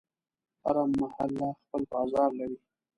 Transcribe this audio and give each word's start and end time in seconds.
هره 0.63 0.83
محله 0.99 1.47
خپل 1.61 1.81
بازار 1.93 2.29
لري. 2.39 2.57